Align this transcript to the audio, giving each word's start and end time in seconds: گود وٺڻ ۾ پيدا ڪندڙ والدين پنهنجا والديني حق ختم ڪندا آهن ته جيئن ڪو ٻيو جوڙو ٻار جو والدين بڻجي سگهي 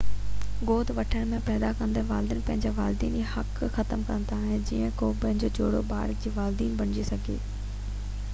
گود 0.69 0.91
وٺڻ 0.99 1.33
۾ 1.33 1.41
پيدا 1.49 1.67
ڪندڙ 1.81 2.01
والدين 2.11 2.41
پنهنجا 2.47 2.71
والديني 2.79 3.23
حق 3.35 3.61
ختم 3.77 4.07
ڪندا 4.09 4.39
آهن 4.41 4.57
ته 4.65 4.65
جيئن 4.71 4.97
ڪو 5.03 5.11
ٻيو 5.21 5.53
جوڙو 5.61 5.83
ٻار 5.93 6.17
جو 6.25 6.37
والدين 6.41 6.75
بڻجي 6.83 7.09
سگهي 7.13 7.39